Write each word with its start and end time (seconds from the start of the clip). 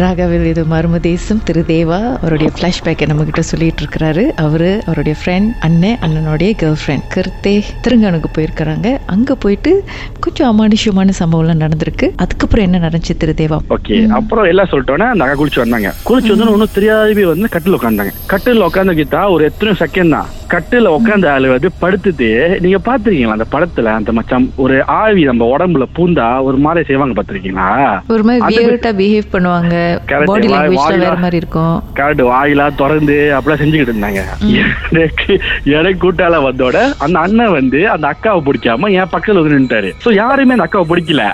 ராகவில் 0.00 0.46
இது 0.50 0.62
மர்ம 0.70 0.98
தேசம் 1.06 1.40
திரு 1.48 1.60
தேவா 1.68 1.98
அவருடைய 2.20 2.48
ஃப்ளாஷ்பேக்கை 2.54 3.04
நம்மக்கிட்ட 3.10 3.42
சொல்லிட்டு 3.50 3.82
இருக்கிறாரு. 3.82 4.22
அவரு 4.44 4.70
அவருடைய 4.86 5.14
ஃப்ரெண்ட் 5.20 5.50
அண்ணன் 5.66 6.00
அண்ணனுடைய 6.04 6.50
கேர்ள் 6.60 6.78
ஃப்ரெண்ட் 6.80 7.06
கருத்தே 7.14 7.52
திருங்கனுக்கு 7.84 8.30
போயிருக்கிறாங்க. 8.36 8.88
அங்கே 9.14 9.34
போயிட்டு 9.44 9.72
கொஞ்சம் 10.24 10.48
அமானுஷ்யமான 10.50 11.14
சம்பவம்லாம் 11.20 11.62
நடந்திருக்கு. 11.64 12.08
அதுக்கப்புறம் 12.24 12.66
என்ன 12.68 12.80
நடந்துச்சு 12.86 13.16
திரு 13.22 13.34
தேவா? 13.42 13.58
ஓகே 13.76 13.98
அப்புறம் 14.20 14.48
எல்லாம் 14.52 14.70
சொல்லிட்டோன்னே 14.72 15.08
அக்கா 15.12 15.36
குளிச்சு 15.42 15.62
வந்தாங்க. 15.64 15.92
குளிச்சு 16.08 16.32
வந்து 16.34 16.52
ஒன்றும் 16.54 16.74
தெரியாதவே 16.78 17.26
வந்து 17.32 17.52
கட்டில் 17.56 17.76
உட்காந்தாங்க 17.78 18.14
கட்டில் 18.32 18.66
உட்காந்து 18.70 18.96
கிட்டா 19.02 19.22
ஒரு 19.36 19.44
எத்தனை 19.50 19.74
செகண்ட் 19.84 20.16
தான். 20.16 20.30
கட்டில 20.54 20.90
உட்காந்த 20.96 21.26
ஆளு 21.34 21.46
வந்து 21.54 21.68
படுத்துட்டு 21.82 22.28
நீங்க 22.64 22.78
பாத்திருக்கீங்களா 22.88 23.36
அந்த 23.36 23.46
படத்துல? 23.54 23.92
அந்த 23.98 24.10
மச்சான் 24.16 24.48
ஒரு 24.64 24.76
ஆவி 24.98 25.22
நம்ம 25.28 25.46
உடம்புல 25.54 25.84
பூந்தா 25.96 26.26
ஒரு 26.48 26.58
மாதிரி 26.64 26.86
செய்வாங்க 26.88 27.14
பாத்திருக்கீங்களா? 27.18 27.68
ஒரு 28.14 28.22
மாதிரி 28.28 28.90
பிஹேவ் 29.00 29.32
பண்ணுவாங்க. 29.34 29.74
பாடி 30.30 30.48
மாதிரி 31.24 31.40
இருக்கும். 31.42 31.76
கரெக்ட் 31.98 32.22
வாயிலா 32.30 32.66
திறந்து 32.80 33.16
அப்படிலாம் 33.36 33.60
செஞ்சுக்கிட்டு 33.62 33.94
இருந்தாங்க. 33.94 34.22
எனக்கு 35.00 35.32
எனக்கு 35.78 36.00
கூட்டால 36.04 36.40
வந்தோட 36.48 36.76
அந்த 37.06 37.16
அண்ணன் 37.24 37.54
வந்து 37.58 37.80
அந்த 37.94 38.06
அக்காவை 38.12 38.42
பிடிக்காம 38.48 38.90
என் 38.98 39.12
பக்கத்துல 39.14 39.42
வந்து 39.42 39.58
நின்ட்டாரு 39.58 39.90
சோ 40.04 40.12
யாருமே 40.22 40.56
அந்த 40.56 40.66
அக்காவை 40.68 40.86
பிடிக்கல. 40.92 41.24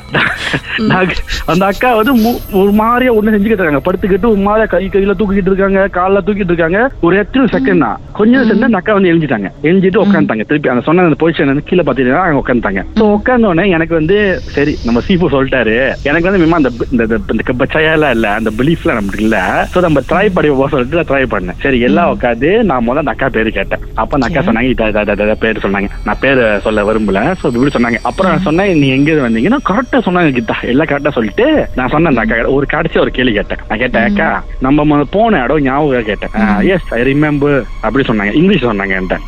அந்த 1.53 1.65
அக்கா 1.71 1.89
வந்து 2.01 2.15
ஒரு 2.63 2.73
மாதிரியா 2.81 3.15
ஒண்ணு 3.19 3.35
செஞ்சுக்கிட்டு 3.35 3.63
இருக்காங்க. 3.63 3.85
படுத்துக்கிட்டு 3.89 4.33
ஒரு 4.33 4.43
மாதிரியா 4.49 4.69
கை 4.75 4.85
கையில 4.95 5.19
தூக்கிட்டு 5.21 5.53
இருக்காங்க 5.53 5.81
கால்ல 5.99 6.25
தூக்கிட்டு 6.27 6.53
இருக்காங்க. 6.55 6.81
ஒரு 7.07 7.15
எத்தனை 7.25 7.47
செகண்ட் 7.57 7.85
தான் 7.87 8.01
கொஞ்சம் 8.21 8.67
அந்த 8.67 8.79
அக்கா 8.81 8.95
வந்து 8.97 9.10
எழுஞ்சிட்டாங்க. 9.11 9.51
எழுஞ்சிட்டு 9.69 10.03
உட்காந்துட்டாங்க 10.05 10.47
திருப்பி 10.51 10.73
அந்த 10.75 10.85
சொன்ன 10.89 11.07
அந்த 11.11 11.19
பொசிஷன் 11.23 11.53
வந்து 11.53 11.67
கீழே 11.71 11.85
பாத்தீங்கன்னா 11.89 12.25
அங்க 12.27 12.43
உட்காந்துட்டாங்க 12.43 12.83
சோ 13.01 13.07
உட்கார்ந்த 13.17 13.51
உடனே 13.53 13.67
எனக்கு 13.79 13.95
வந்து 14.01 14.19
சரி 14.57 14.75
நம்ம 14.87 15.03
சீஃபு 15.09 15.33
சொல்லிட்டாரு. 15.37 15.77
எனக்கு 16.11 16.29
வந்து 16.29 16.43
மினிமம் 16.43 16.61
அந்த 16.61 16.71
இந்த 16.95 17.55
பச்சையெல்லாம் 17.63 18.15
இல்ல 18.17 18.27
அந்த 18.39 18.51
பிலீஃப்ல 18.61 18.97
நமக்கு 18.99 19.23
இல்ல. 19.27 19.39
சோ 19.75 19.81
நம்ம 19.87 20.03
ட்ரை 20.11 20.27
பண்ணி 20.37 20.51
போக 20.61 20.69
சொல்லிட்டு 20.75 21.09
ட்ரை 21.11 21.23
பண்ணேன். 21.35 21.59
சரி 21.65 21.81
எல்லாம் 21.89 22.11
உட்காந்து 22.15 22.51
நான் 22.71 22.85
முதல்ல 22.87 23.05
அந்த 23.05 23.15
அக்கா 23.15 23.29
பேரு 23.37 23.53
கேட்டேன். 23.59 23.83
அப்ப 24.03 24.19
அந்த 24.19 24.29
அக்கா 24.29 24.45
சொன்னாங்க 24.49 25.37
பேரு 25.45 25.65
சொன்னாங்க. 25.67 25.89
நான் 26.07 26.21
பேரு 26.25 26.45
சொல்ல 26.67 26.85
விரும்பல. 26.89 27.21
சோ 27.41 27.47
இப்படி 27.55 27.75
சொன்னாங்க. 27.77 28.01
அப்புறம் 28.09 28.31
நான் 28.33 28.47
சொன்னேன் 28.49 28.73
நீ 28.83 28.89
எங்க 28.97 29.19
வந்தீங்கன்னா 29.27 29.61
கரெக்டா 29.71 29.99
சொன்னாங்க 30.07 30.31
கிட்டா 30.39 30.57
எல்லாம் 30.73 30.91
கரெக்டா 30.91 31.13
சொல்லிட்டு 31.19 31.47
நான் 31.79 31.93
சொன்னேன் 31.95 32.13
அந்த 32.13 32.23
அக்கா. 32.25 32.37
ஒரு 32.57 32.67
கடைசி 32.75 32.99
ஒரு 33.05 33.13
கேள்வி 33.19 33.35
கேட்டேன். 33.39 33.63
நான் 33.69 33.83
கேட்டேன் 33.83 34.07
அக்கா 34.11 34.29
நம்ம 34.67 35.03
போன 35.17 35.41
இடம் 35.45 35.65
ஞாபகம் 35.69 36.09
கேட்டேன். 36.11 36.33
எஸ் 36.75 36.89
ஐ 36.99 37.01
ரிமெம்பர் 37.11 37.59
அப்படி 37.87 38.05
சொன்னாங்க. 38.11 38.33
இங்கிலீஷ் 38.41 38.69
சொன்னாங்க. 38.71 38.90
என்கிட்ட. 38.97 39.19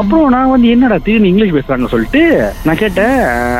அப்புறம் 0.00 0.28
நான் 0.28 0.50
வந்து 0.50 0.68
என்னடா 0.68 0.96
திடீர்னு 0.96 1.28
இங்கிலீஷ் 1.28 1.54
பேசுறாங்க 1.54 1.86
சொல்லிட்டு 1.86 2.20
நான் 2.64 2.76
கேட்டேன் 2.76 3.14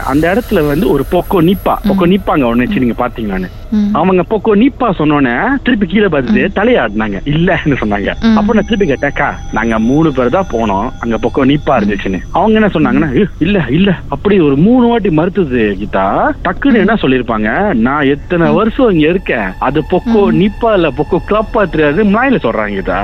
அந்த 0.05 0.35
இடத்துல 0.35 0.67
வந்து 0.67 0.87
ஒரு 0.89 1.05
பொக்கோ 1.13 1.39
நிப்பா. 1.49 1.75
பொக்கோ 1.89 2.07
நிப்பாங்க 2.07 2.45
ஒன்னு 2.45 2.65
வச்சு 2.67 2.83
நீங்க 2.85 2.97
பாத்தீங்கன்னு. 3.03 3.49
அவங்க 3.93 4.23
பொக்கோ 4.23 4.53
நிப்பா 4.55 4.89
சொன்னோன்னே 4.99 5.35
திருப்பி 5.63 5.87
கீழே 5.87 6.07
பார்த்துட்டு 6.07 6.53
தலையாடினாங்க 6.59 7.19
இல்லன்னு 7.33 7.77
சொன்னாங்க. 7.83 8.11
அப்ப 8.39 8.55
நான் 8.55 8.65
திருப்பி 8.65 8.87
கேட்டேக்கா 8.93 9.29
நாங்க 9.53 9.79
மூணு 9.79 10.13
பேர் 10.13 10.29
தான் 10.29 10.51
போனோம். 10.53 10.93
அங்க 11.01 11.17
பொக்கோ 11.17 11.45
நிப்பா 11.45 11.77
இருந்துச்சுன்னு. 11.77 12.21
அவங்க 12.33 12.61
என்ன 12.61 12.71
சொன்னாங்கன்னா 12.77 13.11
"ஏய், 13.15 13.29
இல்ல 13.39 13.65
இல்ல. 13.69 13.97
அப்படி 14.09 14.41
ஒரு 14.41 14.57
மூணு 14.57 14.87
வாட்டி 14.87 15.11
மறுத்தது 15.11 15.77
கீதா. 15.83 16.07
டக்குன்னு 16.45 16.83
என்ன 16.85 16.95
சொல்லிருப்பாங்க 16.95 17.73
நான் 17.73 18.07
எத்தனை 18.07 18.53
வருஷம் 18.53 18.91
இங்க 18.91 19.09
இருக்கேன். 19.09 19.53
அது 19.59 19.85
பொக்கோ 19.91 20.31
நிப்பா 20.43 20.73
இல்ல 20.75 20.91
பொக்கோ 20.91 21.21
கிளப்பா 21.31 21.65
தெரியாது 21.65 22.05
மலாயில 22.05 22.43
சொல்றாங்க 22.47 22.77
கீதா. 22.81 23.01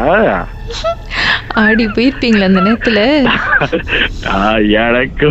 ஆடி 1.63 1.85
போயிருப்பீங்களா 1.97 2.47
அந்த 2.49 2.61
நேரத்துல? 2.67 3.01
எனக்கு 4.85 5.29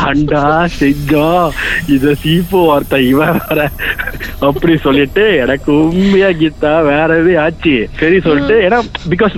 ஏன்டா 0.00 0.42
செஞ்சோம் 0.80 1.46
இத 1.94 2.14
சீப்பு 2.22 2.60
வார்த்தை 2.68 3.00
இவன் 3.12 3.38
வேற. 3.40 3.60
அப்படி 4.48 4.74
சொல்லிட்டு 4.86 5.24
எனக்கு 5.44 5.70
உண்மையா 5.86 6.30
கீதா 6.40 6.74
வேற 6.90 7.16
எது 7.22 7.32
ஆச்சு. 7.44 7.74
சரி 8.02 8.18
சொல்லிட்டு 8.26 8.56
ஏன்னா 8.66 8.78
பிகாஸ் 9.14 9.34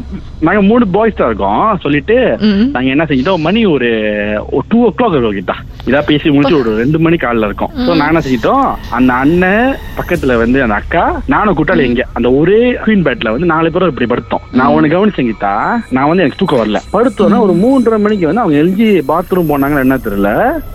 நாங்க 0.47 0.61
மூணு 0.69 0.85
பாய்ஸ் 0.97 1.19
தான் 1.21 1.31
இருக்கோம். 1.31 1.65
சொல்லிட்டு. 1.85 2.19
நாங்க 2.75 2.89
என்ன 2.95 3.07
செஞ்சிட்டோம்? 3.09 3.45
மணி 3.47 3.63
ஒரு 3.75 3.89
டூ 4.71 4.79
ஓ 4.89 4.91
கிளாக் 4.99 5.17
இருக்கும் 5.17 5.39
கிட்டா 5.41 5.57
இதா 5.89 6.01
பேசி 6.11 6.35
முடிச்சு 6.35 6.61
ஒரு 6.61 6.71
ரெண்டு 6.83 7.01
மணி 7.07 7.17
காலில் 7.25 7.49
இருக்கும். 7.49 7.73
ஸோ 7.87 7.91
நான் 7.99 8.11
என்ன 8.13 8.23
செஞ்சிட்டோம்? 8.27 8.69
அந்த 8.99 9.11
அண்ணன் 9.25 9.75
பக்கத்துல 9.99 10.37
வந்து 10.43 10.59
அந்த 10.67 10.77
அக்கா 10.83 11.05
நானும் 11.35 11.59
கூட்டாளி 11.61 11.89
எங்க 11.91 12.07
அந்த 12.19 12.31
ஒரே 12.41 12.61
குவீன் 12.85 13.07
பேட்ல 13.09 13.35
வந்து 13.37 13.53
நாலு 13.55 13.75
பேரும் 13.75 13.93
இப்படி 13.95 14.11
படுத்தோம். 14.15 14.47
நான் 14.61 14.75
ஒண்ணு 14.77 14.95
கவனிச்சேன் 14.95 15.29
கீதா 15.31 15.55
நான் 15.97 16.09
வந்து 16.11 16.23
எனக்கு 16.25 16.41
தூக்கம் 16.41 16.61
வரல. 16.63 16.79
படுத்தோன்னா 16.95 17.41
ஒரு 17.47 17.55
மூன்றரை 17.63 17.99
மணிக்கு 18.05 18.29
வந்து 18.29 18.43
அவங்க 18.43 18.57
எல்ஜி 18.65 18.89
பாத்ரூம் 19.11 19.51
போனாங்கன்னு 19.53 19.85
என்ன 19.87 19.99
தெரியல. 20.07 20.31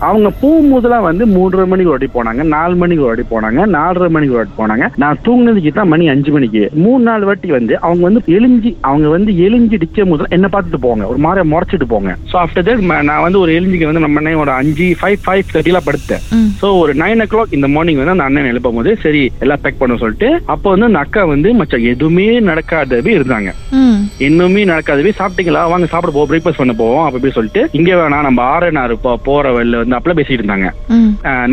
அவங்க 0.08 0.28
போகும்போதெல்லாம் 0.42 1.06
வந்து 1.08 1.24
மூன்றரை 1.36 1.66
மணிக்கு 1.72 1.92
ஒரு 1.92 1.96
வாட்டி 1.96 2.10
போனாங்க 2.18 2.42
நாலு 2.54 2.74
மணிக்கு 2.82 3.04
ஒரு 3.08 3.24
போனாங்க 3.32 3.60
நாலரை 3.76 4.08
மணிக்கு 4.16 4.38
ஒரு 4.40 4.50
போனாங்க. 4.60 4.86
நான் 5.02 5.20
தூங்குனதுக்கு 5.26 5.72
தான் 5.78 5.90
மணி 5.92 6.04
அஞ்சு 6.14 6.30
மணிக்கு. 6.36 6.62
மூணு 6.84 7.02
நாலு 7.08 7.24
வாட்டி 7.28 7.50
வந்து 7.58 7.74
அவங்க 7.86 8.02
வந்து 8.08 8.22
எலிஞ்சி 8.36 8.72
அவங்க 8.90 9.06
வந்து 9.16 9.30
எலிஞ்சி 9.46 9.76
டிக்கும் 9.84 10.12
போது 10.12 10.30
என்ன 10.36 10.46
பார்த்துட்டு 10.54 10.80
போங்க. 10.86 11.04
ஒரு 11.12 11.20
மாதிரி 11.26 11.48
முறைச்சிட்டு 11.52 11.88
போங்க. 11.94 12.12
ஸோ 12.30 12.36
ஆஃப்டர் 12.44 12.66
தட் 12.68 12.84
நான் 13.10 13.24
வந்து 13.26 13.40
ஒரு 13.44 13.52
எலிஞ்சிக்கு 13.58 13.90
வந்து 13.90 14.04
நம்ம 14.06 14.20
அண்ணன் 14.22 14.40
ஒரு 14.44 14.52
அஞ்சு 14.60 14.88
ஃபைவ் 15.00 15.18
ஃபைவ் 15.24 15.44
தேர்ட்டிலாம் 15.52 15.88
படுத்தேன். 15.88 16.22
ஸோ 16.60 16.66
ஒரு 16.82 16.94
நைன் 17.02 17.22
ஓ 17.24 17.28
கிளாக் 17.32 17.56
இந்த 17.58 17.68
மார்னிங் 17.74 18.00
வந்து 18.02 18.16
அந்த 18.16 18.28
அண்ணன் 18.28 18.50
எழுப்பும் 18.52 18.78
போது 18.80 18.92
சரி 19.04 19.22
எல்லாம் 19.44 19.62
பேக் 19.64 19.80
பண்ண 19.80 19.96
சொல்லிட்டு 20.04 20.30
அப்போ 20.54 20.68
வந்து 20.74 20.88
அந்த 20.90 21.02
அக்கா 21.04 21.24
வந்து 21.34 21.48
மச்சான் 21.60 21.88
எதுவுமே 21.92 22.26
நடக்காதவே 22.50 23.12
இருந்தாங்க. 23.18 23.50
ம். 23.80 23.98
இன்னுமே 24.46 24.64
நடக்காதவே 24.70 25.10
சாப்பிட்டீங்களா 25.18 25.60
வாங்க 25.70 25.86
சாப்பிட 25.92 26.10
போவோம் 26.14 26.28
பிரேக்ஃபாஸ்ட் 26.30 26.60
பண்ண 26.60 26.72
போவோம் 26.80 27.04
அப்படி 27.06 27.30
சொல்லிட்டு 27.36 27.62
இங்க 27.78 27.90
வேணாம் 28.00 28.26
நம்ம 28.26 28.40
ஆர்என்ஆர் 28.54 28.92
போற 29.28 29.44
வழியில 29.56 29.80
வந்து 29.82 29.96
அப்பெல்லாம் 29.96 30.18
பேசிட்டு 30.18 30.42
இருந்தாங்க. 30.42 30.68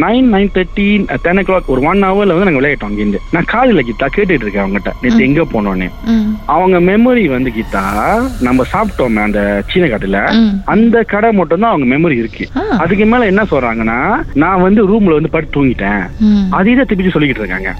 Nine 0.03 0.27
nine 0.33 0.51
thirty 0.57 0.85
ten 1.25 1.39
o'clock 1.47 1.71
ஒரு 1.75 1.81
ஒன் 1.89 2.05
ஹவர்ல 2.07 2.35
வந்து 2.35 2.47
நாங்க 2.49 2.61
விளையாட்டோம் 2.61 2.91
அங்கிருந்து 2.91 3.21
நான் 3.35 3.47
காலையில 3.53 3.83
கீதா 3.87 4.09
கேட்டுட்டு 4.17 4.45
இருக்கேன் 4.45 4.63
அவங்ககிட்ட 4.65 4.91
நேற்று 5.03 5.27
எங்க 5.29 5.45
போனோன்னு. 5.53 5.87
அவங்க 6.55 6.79
மெமரி 6.89 7.23
வந்து 7.35 7.53
கீதா 7.57 7.83
நம்ம 8.47 8.65
சாப்பிட்டோமே 8.73 9.23
அந்த 9.27 9.39
சீன 9.71 9.89
கடையில. 9.93 10.19
அந்த 10.75 11.03
கடை 11.13 11.31
மட்டும் 11.39 11.63
தான் 11.63 11.73
அவங்க 11.73 11.87
மெமரி 11.93 12.17
இருக்கு. 12.23 12.45
அதுக்கு 12.83 13.07
மேல 13.13 13.31
என்ன 13.33 13.45
சொல்றாங்கன்னா 13.53 13.97
நான் 14.43 14.63
வந்து 14.67 14.81
ரூம்ல 14.91 15.17
வந்து 15.19 15.33
படுத்து 15.35 15.57
தூங்கிட்டேன். 15.57 16.03
அதே 16.59 16.75
தான் 16.79 16.89
திருப்பி 16.91 17.15
சொல்லிக்கிட்டு 17.15 17.43
இருக்காங்க. 17.45 17.71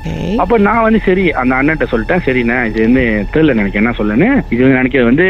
அப்ப 0.41 0.61
நான் 0.69 0.83
வந்து 0.87 1.01
சரி 1.09 1.25
அந்த 1.43 1.53
அண்ணன்ட்ட 1.59 1.91
சொல்லிட்டேன் 1.93 2.25
சரிண்ணே 2.27 2.59
இது 2.71 2.81
வந்து 2.87 3.05
தெரியல 3.35 3.55
எனக்கு 3.61 3.81
என்ன 3.83 3.93
சொல்லுன்னு 4.01 4.29
இது 4.53 4.61
வந்து 4.63 4.79
நினைக்கிறது 4.79 5.02
வந்து 5.03 5.23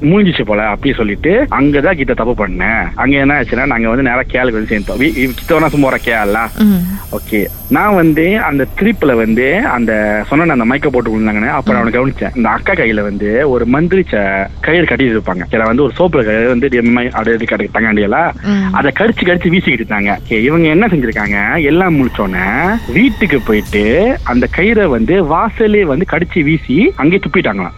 மூஞ்சிச்சு 0.00 0.42
போல 0.42 0.62
அப்படி 0.62 0.94
சொல்லிட்டு 0.94 1.46
அங்கதான் 1.50 1.96
கிட்ட 1.96 2.14
தப்பு 2.14 2.46
பண்ணேன் 2.46 2.88
அங்க 2.94 3.16
என்ன 3.16 3.40
ஆச்சுன்னா 3.40 3.66
நாங்க 3.66 3.88
வந்து 3.88 4.02
நேரா 4.02 4.20
கேளுக்கு 4.20 4.52
வந்து 4.52 4.66
சேர்ந்தோம் 4.66 5.00
வீ- 5.00 5.16
வீ- 5.18 5.34
கிட்ட 5.34 5.58
வேணா 5.58 5.66
சும்மா 5.66 5.88
வர 5.88 6.00
கேளா? 6.04 6.48
ம். 6.58 7.16
ஓகே. 7.16 7.46
நான் 7.68 7.94
வந்து 7.94 8.38
அந்த 8.38 8.66
ட்ரிப்ல 8.80 9.14
வந்து 9.14 9.66
அந்த 9.66 10.22
சொன்ன 10.28 10.52
அந்த 10.52 10.64
மைக்க 10.64 10.88
போட்டு 10.88 11.18
விழுந்தாங்கன்னு 11.18 11.48
அப்ப 11.48 11.72
நான் 11.72 11.80
அவனை 11.80 12.00
கவனிச்சேன். 12.00 12.36
இந்த 12.36 12.48
அக்கா 12.48 12.72
கையில 12.72 13.02
வந்து 13.02 13.50
ஒரு 13.50 13.66
மந்திரிச்ச 13.72 14.46
கயிறு 14.60 14.84
கட்டிட்டு 14.84 15.18
இருப்பாங்க 15.18 15.42
சில 15.50 15.64
வந்து 15.64 15.82
ஒரு 15.82 15.92
சோப்புல 15.98 16.24
கயிறு 16.24 16.48
வந்து 16.48 16.68
எம்ஐ 16.68 17.10
அப்படியே 17.10 17.36
கட்டி 17.36 17.68
தங்காண்டியெல்லாம் 17.74 18.32
ம். 18.42 18.74
அதை 18.74 18.92
கடிச்சு 18.98 19.24
கடிச்சு 19.24 19.50
வீசிக்கிட்டு 19.52 19.84
இருந்தாங்க. 19.88 20.32
இவங்க 20.32 20.68
என்ன 20.68 20.86
செஞ்சிருக்காங்க? 20.86 21.62
எல்லாம் 21.62 21.96
முடிச்சோன்னே 21.96 22.70
வீட்டுக்கு 22.92 23.40
போயிட்டு 23.40 24.16
அந்த 24.24 24.46
கயிறை 24.56 24.86
வந்து 24.86 25.24
வாசலே 25.24 25.82
வந்து 25.82 26.04
கடிச்சு 26.12 26.42
வீசி 26.42 26.92
அங்கேயே 26.96 27.20
துப்பிட்டாங்களாம். 27.26 27.72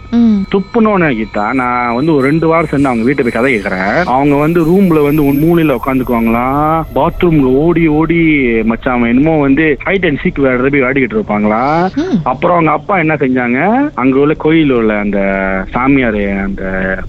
துப்புனோன்னு 0.53 1.24
கீதா 1.25 1.45
நான் 1.61 1.95
வந்து 1.97 2.15
ஒரு 2.15 2.25
ரெண்டு 2.29 2.47
வாரம் 2.51 2.71
சேர்ந்து 2.71 2.91
அவங்க 2.91 3.05
வீட்டு 3.09 3.23
போய் 3.25 3.37
கதை 3.37 3.51
கேட்கறேன். 3.55 3.99
அவங்க 4.17 4.35
வந்து 4.45 4.61
ரூம்ல 4.71 4.99
வந்து 5.07 5.23
மூலையில 5.43 5.77
உட்காந்துக்குவாங்களாம் 5.79 6.85
பாத்ரூம்ல 6.97 7.51
ஓடி 7.65 7.85
ஓடி 7.99 8.19
மச்சான் 8.71 8.97
அவன் 8.97 9.12
என்னமோ 9.12 9.34
வந்து 9.47 9.65
ஹைட் 9.87 10.07
அண்ட் 10.09 10.21
சீக் 10.23 10.41
வேற 10.47 10.69
போய் 10.75 10.87
ஆடிக்கிட்டு 10.89 11.17
இருப்பாங்களா. 11.19 11.63
அப்புறம் 12.33 12.57
அவங்க 12.57 12.73
அப்பா 12.79 12.95
என்ன 13.05 13.15
செஞ்சாங்க? 13.23 13.59
அங்க 14.03 14.19
உள்ள 14.25 14.34
கோயில் 14.45 14.73
உள்ள 14.79 14.93
அந்த 15.05 15.21
சாமியார் 15.75 16.21
அந்த 16.47 16.63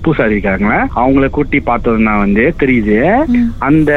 பூசாரி 0.04 0.36
இருக்காங்களே 0.36 0.80
அவங்கள 1.02 1.30
கூட்டி 1.38 1.62
பார்த்ததுன்னா 1.70 2.14
வந்து 2.24 2.46
தெரியுது. 2.64 3.00
அந்த 3.70 3.92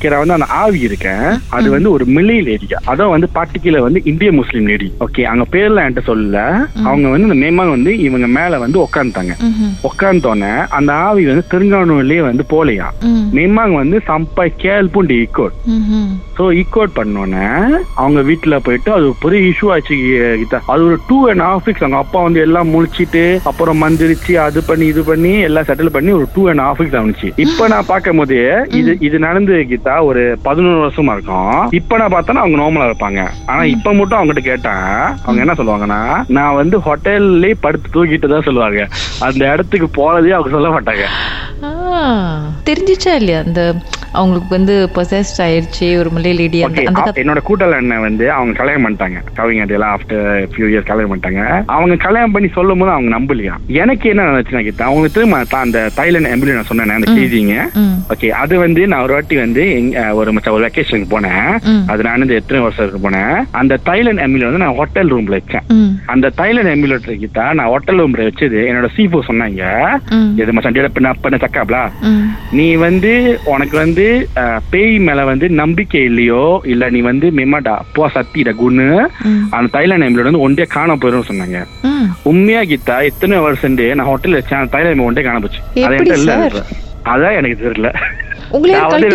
கீரை 0.00 0.18
வந்து 0.20 0.36
அந்த 0.38 0.48
ஆவி 0.62 0.80
இருக்கேன் 0.88 1.26
அது 1.58 1.68
வந்து 1.76 1.90
ஒரு 1.96 2.06
மில்லியல் 2.16 2.52
ஏரியா 2.54 2.80
அதான் 2.92 3.14
வந்து 3.14 3.28
பார்ட்டிக்குலர் 3.36 3.86
வந்து 3.88 4.02
இந்திய 4.12 4.32
முஸ்லீம் 4.40 4.68
லேடி 4.72 4.90
ஓகே 5.06 5.22
அங்க 5.32 5.46
பேர்லாம் 5.54 5.84
என்கிட்ட 5.86 6.10
சொல்லல. 6.10 6.40
அவங்க 6.88 7.06
வந்து 7.12 7.28
இந்த 7.28 7.38
மேமா 7.44 7.64
வந்து 7.74 7.92
இவங்க 8.06 8.26
மேல 8.38 8.58
வந்து 8.64 8.78
உட்காந்துட்டாங்க. 9.08 9.34
ம்ஹும். 9.48 9.72
உட்காந்தோன்னே 9.88 10.52
அந்த 10.70 10.90
ஆவி 11.06 11.22
வந்து 11.26 11.44
திருங்கானூர்லயே 11.52 12.22
வந்து 12.22 12.44
போலையா. 12.52 12.88
ம். 13.08 13.24
மேமாங்க 13.36 13.76
வந்து 13.82 13.98
சம்பாய் 14.08 14.58
கேள்புண்டு 14.64 15.16
ம்ஹும். 15.74 16.08
ஸோ 16.38 16.44
ஈக்கோட் 16.60 16.92
பண்ணோன்னே 16.98 17.46
அவங்க 17.94 18.20
வீட்டுல 18.20 18.56
போயிட்டு 18.58 18.90
அது 18.92 19.06
பெரிய 19.20 19.40
இஷ்யூ 19.50 19.68
ஆச்சு 19.74 19.96
அது 20.72 20.82
ஒரு 20.88 20.98
டூ 21.08 21.18
அண்ட் 21.30 21.40
ஹாஃப் 21.40 21.64
வீக்ஸ் 21.66 21.84
அவங்க 21.84 21.96
அப்பா 21.96 22.20
வந்து 22.20 22.40
எல்லாம் 22.40 22.72
முழிச்சிட்டு 22.74 23.22
அப்புறம் 23.44 23.82
மந்திரிச்சு 23.82 24.34
அது 24.38 24.62
பண்ணி 24.62 24.86
இது 24.86 25.02
பண்ணி 25.02 25.32
எல்லாம் 25.40 25.66
செட்டில் 25.68 25.94
பண்ணி 25.96 26.12
ஒரு 26.12 26.26
டூ 26.34 26.48
அண்ட் 26.48 26.60
ஹாஃப் 26.60 26.80
வீக்ஸ் 26.80 26.98
ஆனிச்சு. 27.00 27.30
இப்ப 27.36 27.68
நான் 27.68 27.86
பார்க்கும் 27.86 28.16
போது 28.16 28.38
இது 28.72 28.96
இது 29.00 29.18
நடந்து 29.18 29.54
கீதா 29.70 30.04
ஒரு 30.04 30.38
பதினொரு 30.42 30.80
வருஷமா 30.84 31.12
இருக்கும். 31.12 31.50
இப்ப 31.70 31.96
நான் 31.96 32.14
பார்த்தேன்னா 32.14 32.44
அவங்க 32.44 32.58
நார்மலா 32.58 32.88
இருப்பாங்க. 32.90 33.20
ஆனா 33.46 33.64
இப்ப 33.74 33.94
மட்டும் 33.94 34.18
அவங்ககிட்ட 34.18 34.44
கேட்டேன். 34.50 34.86
அவங்க 35.24 35.40
என்ன 35.44 35.56
சொல்லுவாங்கன்னா 35.58 36.00
நான் 36.28 36.54
வந்து 36.54 36.78
ஹோட்டல்லே 36.78 37.54
படுத்து 37.60 37.94
தூக்கிட்டு 37.94 38.26
தான் 38.26 38.46
சொல்லுவாங்க. 38.48 38.82
அந்த 39.18 39.42
இடத்துக்கு 39.52 39.88
போறதே 39.96 40.30
அவங்க 40.30 40.50
சொல்ல 40.50 40.68
மாட்டாங்க. 40.68 41.04
தெரிஞ்சிச்சா 42.68 43.12
இல்லையா? 43.14 43.40
அந்த 43.46 43.62
அவங்களுக்கு 44.18 44.52
வந்து 44.56 44.74
பொசஸ்ட் 44.96 45.40
ஆயிடுச்சு 45.46 45.88
ஒரு 46.00 46.10
மலை 46.16 46.32
லேடி 46.38 46.60
என்னோட 47.22 47.40
கூட்டாள 47.48 47.78
அண்ணன் 47.80 48.04
வந்து 48.06 48.26
அவங்க 48.36 48.52
கல்யாணம் 48.60 48.84
பண்ணிட்டாங்க. 48.86 49.18
எல்லாம் 49.76 49.92
ஆஃப்டர் 49.96 50.26
ஃபியூ 50.52 50.66
இயர்ஸ் 50.70 50.88
கல்யாணம் 50.90 51.12
பண்ணிட்டாங்க. 51.12 51.42
அவங்க 51.76 51.96
கல்யாணம் 52.06 52.34
பண்ணி 52.36 52.48
சொல்லும் 52.56 52.82
போது 52.82 52.92
அவங்க 52.96 53.10
நம்பலையா? 53.16 53.54
எனக்கு 53.82 54.06
என்ன 54.12 54.26
நினைச்சுனா 54.30 54.62
கிட்ட 54.68 54.84
அவங்க 54.88 55.08
திரும்ப 55.16 55.60
அந்த 55.64 55.80
தைலண்ட் 55.98 56.30
எம்பிளி 56.32 56.56
நான் 56.56 56.70
சொன்னேன் 56.70 56.96
அந்த 56.98 57.10
கேஜிங்க 57.18 57.56
ஓகே 58.14 58.28
அது 58.42 58.54
வந்து 58.64 58.82
நான் 58.90 59.04
ஒரு 59.06 59.14
வாட்டி 59.16 59.36
வந்து 59.44 59.64
ஒரு 60.18 60.32
ஒரு 60.56 60.64
வெக்கேஷனுக்கு 60.66 61.08
போனேன். 61.14 61.50
அது 61.92 62.06
நான் 62.06 62.22
வந்து 62.24 62.38
எத்தனை 62.40 62.62
வருஷத்துக்கு 62.64 63.02
போனேன். 63.06 63.36
அந்த 63.60 63.78
தைலண்ட் 63.88 64.22
எம்பிளி 64.24 64.44
வந்து 64.48 64.62
நான் 64.64 64.76
ஹோட்டல் 64.80 65.12
ரூம்ல 65.14 65.38
வச்சேன். 65.40 65.66
அந்த 66.14 66.32
தைலண்ட் 66.40 66.72
எம்பிலேட்டர் 66.74 67.22
கிட்ட 67.24 67.40
நான் 67.58 67.70
ஹோட்டல் 67.72 68.00
ரூம்ல 68.02 68.28
வச்சது 68.28 68.60
என்னோட 68.70 68.88
சீஃபோ 68.96 69.20
சொன்னாங்க. 69.30 69.62
இது 70.42 70.52
மச்சான் 70.56 70.76
பண்ண 70.96 71.12
பண்ண 71.24 71.38
சக்காப்லா 71.44 71.82
நீ 72.58 72.68
வந்து 72.86 73.12
உனக்கு 73.54 73.76
வந்து 73.84 73.97
அஹ், 74.34 74.60
பேய் 74.70 74.98
மேல 74.98 75.24
வந்து 75.24 75.50
நம்பிக்கை 75.50 76.02
இல்லையோ 76.02 76.60
இல்ல 76.64 76.90
நீ 76.90 77.00
வந்து 77.00 77.30
மெம்மடா 77.30 77.78
போ 77.92 78.08
சத்திட 78.08 78.50
குன்னு. 78.52 78.88
அந்த 79.50 79.78
தைலாண்ட் 79.78 80.06
எம்பிளோட 80.06 80.22
வந்து 80.22 80.40
ஒன்றே 80.40 80.64
காண 80.64 80.94
போயிடும் 80.94 81.28
சொன்னாங்க. 81.28 81.60
உண்மையா 82.24 82.62
கீதா 82.62 83.02
எத்தனை 83.02 83.38
வருஷம் 83.38 83.74
நான் 83.94 84.06
ஹோட்டல்ல 84.06 84.36
வச்சேன் 84.36 84.72
தைலாண்ட் 84.72 85.00
ஒன்றே 85.00 85.22
காண 85.22 85.38
போச்சு. 85.38 85.60
அது 85.84 85.96
இல்ல. 86.18 86.32
அதான் 87.04 87.32
எனக்கு 87.32 87.64
தெரியல. 87.64 87.90
வந்து 88.92 89.08